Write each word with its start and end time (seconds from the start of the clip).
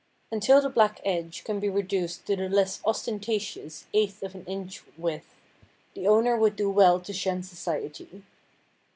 Until 0.31 0.61
the 0.61 0.69
black 0.69 0.99
edge 1.05 1.43
can 1.43 1.59
be 1.59 1.69
reduced 1.69 2.25
to 2.25 2.35
the 2.35 2.49
less 2.49 2.81
ostentatious 2.85 3.85
eighth 3.93 4.23
of 4.23 4.33
an 4.33 4.43
inch 4.45 4.81
width, 4.97 5.35
the 5.93 6.07
owner 6.07 6.35
would 6.35 6.55
do 6.55 6.71
well 6.71 6.99
to 6.99 7.13
shun 7.13 7.43
society. 7.43 8.23